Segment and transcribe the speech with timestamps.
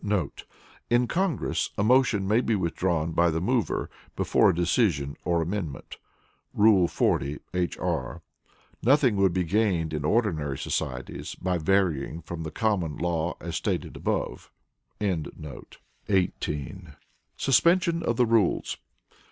[0.41, 5.43] * [In Congress, a motion may be withdrawn by the mover, before a decision or
[5.43, 5.97] amendment
[6.55, 7.77] [Rule 40, H.
[7.77, 8.23] R.].
[8.81, 13.95] Nothing would be gained in ordinary societies by varying from the common law as stated
[13.95, 14.49] above.]
[14.99, 16.95] 18.
[17.37, 18.77] Suspension of the Rules.